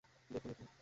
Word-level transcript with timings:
দেখুন, 0.31 0.51
এখানে। 0.51 0.71